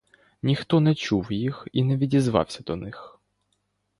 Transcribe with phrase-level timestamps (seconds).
[0.43, 3.19] Ніхто не чув їх і не відізвався до них.